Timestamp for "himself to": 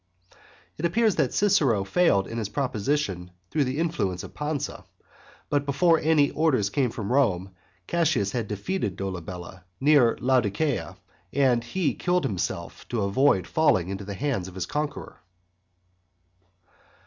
12.25-13.03